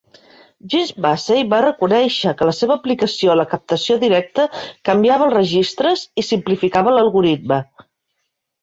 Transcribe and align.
James 0.73 0.93
Massey 1.05 1.43
va 1.51 1.59
reconèixer 1.65 2.33
que 2.39 2.47
la 2.51 2.55
seva 2.61 2.77
aplicació 2.79 3.35
a 3.35 3.37
la 3.43 3.47
captació 3.53 3.99
directa 4.07 4.49
canviava 4.91 5.29
els 5.31 5.39
registres 5.41 6.07
i 6.23 6.29
simplificava 6.33 6.97
l'algoritme. 6.99 7.65